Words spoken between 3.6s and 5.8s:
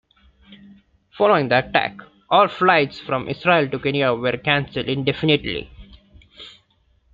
to Kenya were cancelled indefinitely.